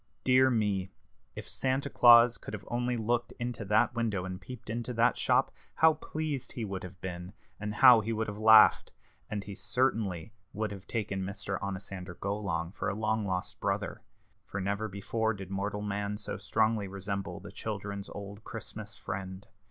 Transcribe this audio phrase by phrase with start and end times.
[0.23, 0.89] Dear me!
[1.35, 5.51] if Santa Claus could have only looked into that window and peeped into that shop,
[5.75, 8.91] how pleased he would have been, and how he would have laughed!
[9.29, 11.59] And he certainly would have taken Mr.
[11.61, 14.01] Onosander Golong for a long lost brother,
[14.43, 19.47] for never before did mortal man so strongly resemble the children's old Christmas friend.